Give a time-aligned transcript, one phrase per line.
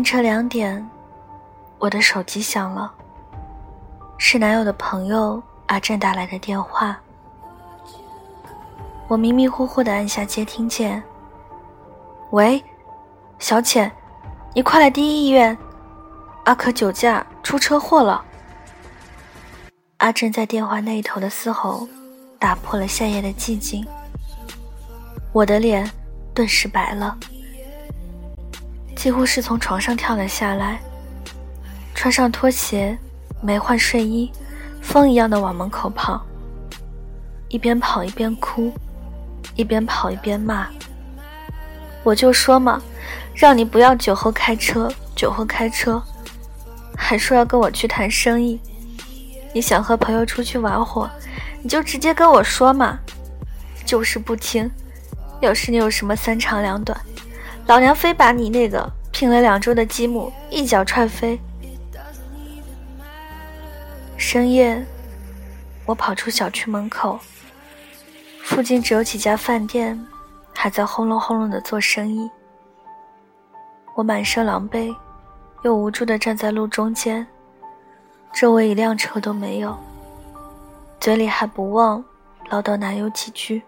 [0.00, 0.90] 凌晨两点，
[1.78, 2.90] 我的手机响了，
[4.16, 6.98] 是男友的朋友阿正打来的电话。
[9.08, 11.02] 我迷迷糊糊的按下接听键。
[12.30, 12.64] 喂，
[13.38, 13.92] 小浅，
[14.54, 15.54] 你快来第一医院，
[16.44, 18.24] 阿可酒驾出车祸了。
[19.98, 21.86] 阿正在电话那一头的嘶吼，
[22.38, 23.86] 打破了夏夜的寂静。
[25.30, 25.90] 我的脸
[26.32, 27.18] 顿时白了。
[29.00, 30.78] 几乎是从床上跳了下来，
[31.94, 32.98] 穿上拖鞋，
[33.40, 34.30] 没换睡衣，
[34.82, 36.22] 风一样的往门口跑。
[37.48, 38.70] 一边跑一边哭，
[39.56, 40.68] 一边跑一边骂。
[42.02, 42.78] 我就说嘛，
[43.34, 46.02] 让你不要酒后开车，酒后开车，
[46.94, 48.60] 还说要跟我去谈生意。
[49.54, 51.08] 你想和朋友出去玩火，
[51.62, 52.98] 你就直接跟我说嘛，
[53.86, 54.70] 就是不听。
[55.40, 57.00] 要是你有什么三长两短。
[57.70, 61.40] 老娘非把你那个拼了两周的积木一脚踹飞！
[64.16, 64.84] 深夜，
[65.86, 67.16] 我跑出小区门口，
[68.42, 70.04] 附近只有几家饭店
[70.52, 72.28] 还在轰隆轰隆的做生意。
[73.94, 74.92] 我满身狼狈，
[75.62, 77.24] 又无助的站在路中间，
[78.32, 79.78] 周围一辆车都没有，
[80.98, 82.04] 嘴里还不忘
[82.48, 83.62] 唠叨男友几句。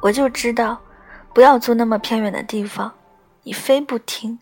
[0.00, 0.78] 我就知道。
[1.34, 2.92] 不要租那么偏远的地方，
[3.42, 4.38] 你非不听。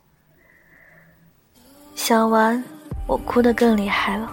[1.95, 2.63] 想完，
[3.07, 4.31] 我哭得更厉害了。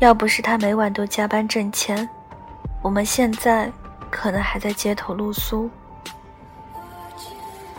[0.00, 2.08] 要不是他每晚都加班挣钱，
[2.80, 3.70] 我们现在
[4.10, 5.68] 可能还在街头露宿。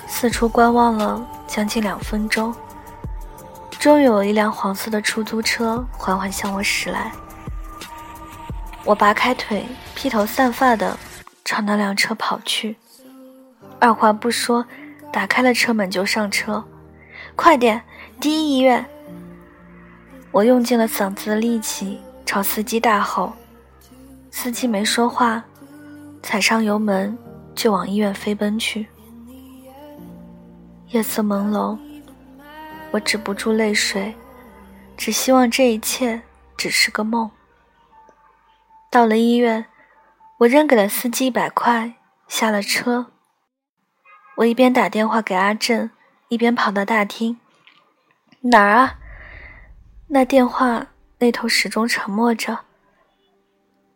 [0.06, 2.54] 四处观望了将近两分钟，
[3.72, 7.12] 终于有一辆黄色的出租车缓缓向我驶来。
[8.84, 9.66] 我拔开腿，
[9.96, 10.96] 披头散发的
[11.44, 12.76] 朝那辆车跑去。
[13.82, 14.64] 二话不说，
[15.12, 16.64] 打开了车门就上车，
[17.36, 17.82] 快点，
[18.20, 18.86] 第一医院！
[20.30, 23.34] 我用尽了嗓子的力气朝司机大吼，
[24.30, 25.44] 司机没说话，
[26.22, 27.18] 踩上油门
[27.56, 28.86] 就往医院飞奔去。
[30.90, 31.76] 夜色朦胧，
[32.92, 34.14] 我止不住泪水，
[34.96, 36.22] 只希望这一切
[36.56, 37.32] 只是个梦。
[38.92, 39.66] 到了医院，
[40.38, 41.96] 我扔给了司机一百块，
[42.28, 43.08] 下了车。
[44.42, 45.92] 我一边打电话给阿正，
[46.30, 47.38] 一边跑到大厅。
[48.40, 48.98] 哪儿啊？
[50.08, 50.88] 那电话
[51.20, 52.58] 那头始终沉默着。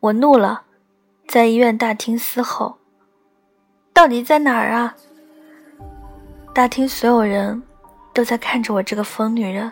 [0.01, 0.61] 我怒了，
[1.27, 2.77] 在医院大厅嘶吼
[3.91, 4.95] ：“到底在哪儿啊？”
[6.53, 7.63] 大厅所有人
[8.13, 9.71] 都在看着我这个疯女人。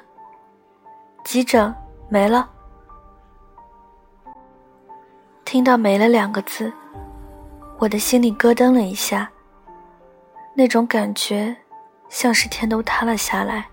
[1.23, 1.71] 急诊
[2.09, 2.49] 没了。
[5.45, 6.73] 听到“没了”两个字，
[7.77, 9.29] 我的心里咯噔了一下。
[10.55, 11.55] 那种感觉，
[12.09, 13.65] 像是天都塌了下来。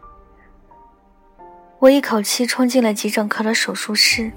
[1.78, 4.32] 我一口气冲进了急诊科的手术室，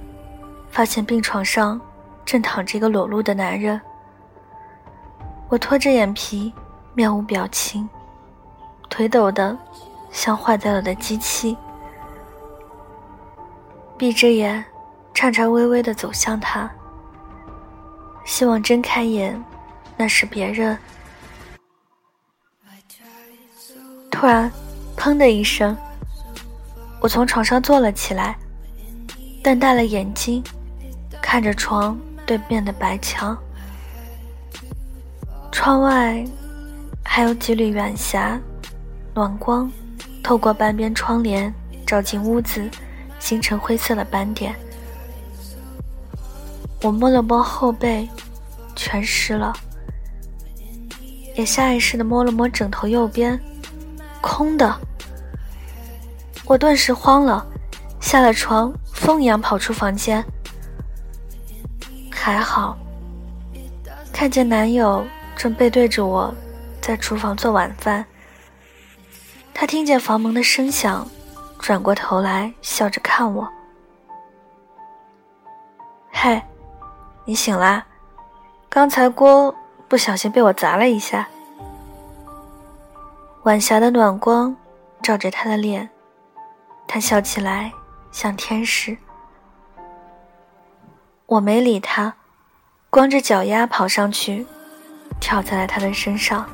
[0.70, 1.80] 发现病床上
[2.26, 3.80] 正躺着一个裸露的男人。
[5.48, 6.54] 我拖着眼皮，
[6.94, 7.88] 面无表情，
[8.90, 9.58] 腿抖得
[10.12, 11.56] 像坏掉了的机器，
[13.98, 14.64] 闭着眼，
[15.14, 16.70] 颤颤巍巍地走向他，
[18.26, 19.42] 希望睁开眼，
[19.96, 20.78] 那是别人。
[24.24, 24.50] 突然，
[24.96, 25.76] 砰的一声，
[27.02, 28.38] 我从床上坐了起来，
[29.44, 30.42] 瞪大了眼睛，
[31.22, 33.38] 看着床对面的白墙。
[35.52, 36.24] 窗外
[37.04, 38.40] 还有几缕远霞，
[39.14, 39.70] 暖光
[40.24, 41.54] 透过半边窗帘
[41.86, 42.66] 照进屋子，
[43.20, 44.56] 形成灰色的斑点。
[46.82, 48.08] 我摸了摸后背，
[48.74, 49.52] 全湿了，
[51.36, 53.38] 也下意识地摸了摸枕头右边。
[54.24, 54.74] 空的，
[56.46, 57.46] 我顿时慌了，
[58.00, 60.24] 下了床，疯一样跑出房间。
[62.10, 62.78] 还好，
[64.14, 65.06] 看见男友
[65.36, 66.34] 正背对着我，
[66.80, 68.06] 在厨房做晚饭。
[69.54, 71.06] 他听见房门的声响，
[71.60, 73.46] 转过头来笑着看我
[76.14, 76.42] ：“嘿，
[77.26, 77.86] 你醒啦？
[78.70, 79.54] 刚才锅
[79.90, 81.28] 不小心被我砸了一下。”
[83.44, 84.56] 晚霞的暖光
[85.02, 85.90] 照着他的脸，
[86.88, 87.70] 他笑起来
[88.10, 88.98] 像天使。
[91.26, 92.14] 我没理他，
[92.90, 94.48] 光着脚丫跑上去，
[95.20, 96.50] 跳在了他的身上。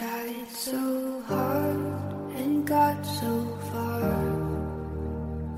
[0.00, 1.76] tried so hard
[2.40, 3.32] and got so
[3.70, 4.00] far,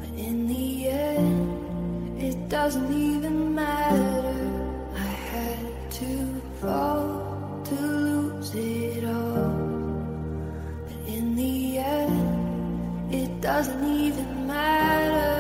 [0.01, 4.35] but in the end, it doesn't even matter.
[4.97, 6.13] I had to
[6.61, 9.55] fall to lose it all,
[10.87, 15.32] but in the end, it doesn't even matter.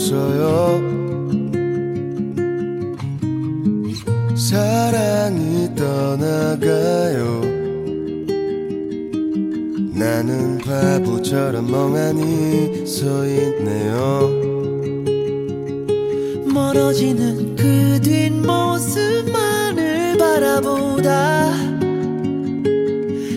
[0.00, 0.80] 없어요.
[4.34, 7.42] 사랑이 떠나가요.
[9.94, 14.30] 나는 바보처럼 멍하니 서 있네요.
[16.46, 18.56] 멀어지는 그 뒷모습만을
[20.16, 21.52] 바라보다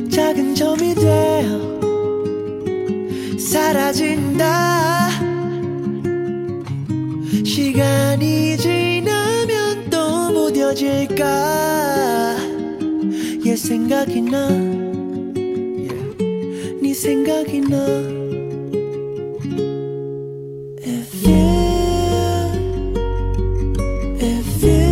[0.10, 1.62] 작은 점이 되어
[3.38, 5.33] 사라진다
[7.64, 12.36] 시간이 지나면 또 무뎌질까?
[13.46, 14.50] 얘 생각이 나.
[16.82, 17.78] 네 생각이 나.
[20.86, 21.38] If you
[24.20, 24.84] If you.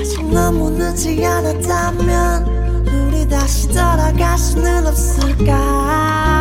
[0.00, 6.33] 아직 너무 늦지 않았다면 우리 다시 돌아갈 수는 없을까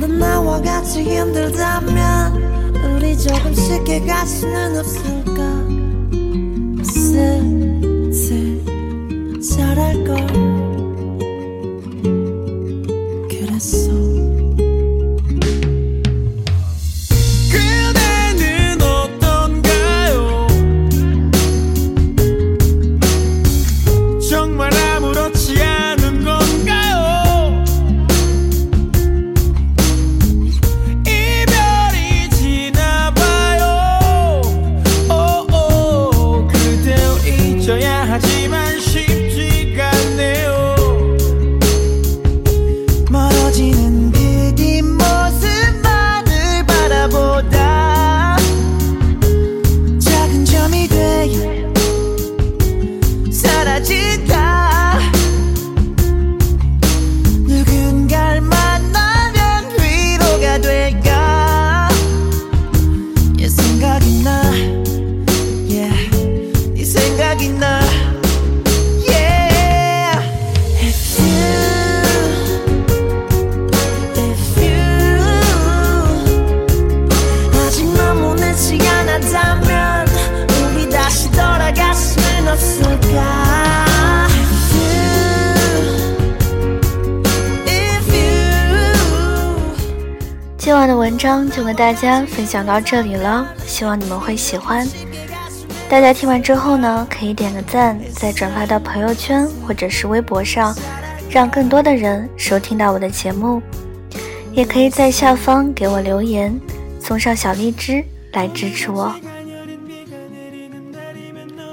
[0.00, 2.34] 너도 나와 같이 힘들다면
[2.96, 5.42] 우리 조금 쉽게 갈 수는 없을까?
[6.82, 8.62] 슬슬
[9.42, 10.49] 잘할걸
[91.20, 94.88] 章就和大家分享到这里了，希望你们会喜欢。
[95.86, 100.74] 大家听完之后呢，可以点个赞，再转发到朋友圈或者是微博上，
[101.28, 103.60] 让更多的人收听到我的节目。
[104.54, 106.58] 也可以在下方给我留言，
[106.98, 109.14] 送上小荔枝来支持我。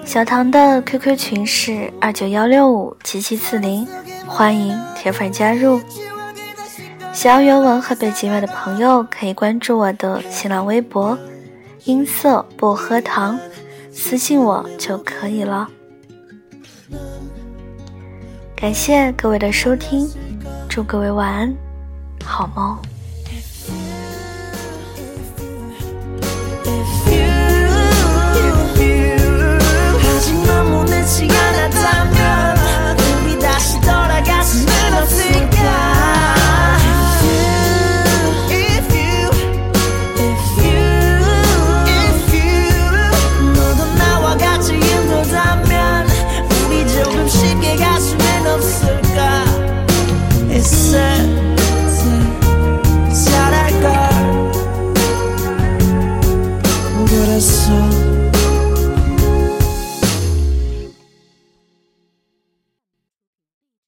[0.04, 3.88] 小唐的 QQ 群是二九幺六五七七四零，
[4.28, 5.80] 欢迎铁粉加入。
[7.18, 11.18] 想要原文和背景乐的朋友，可以关注我的新浪微博
[11.86, 13.40] “音色薄荷糖”，
[13.92, 15.68] 私信我就可以了。
[18.56, 20.08] 感谢各位的收听，
[20.70, 21.56] 祝各位晚安，
[22.24, 22.78] 好梦。